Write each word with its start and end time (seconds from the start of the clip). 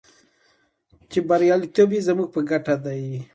چې 1.11 1.19
بریالیتوب 1.27 1.89
یې 1.95 2.01
زموږ 2.07 2.27
په 2.35 2.41
ګټه 2.49 2.75
دی. 2.85 3.01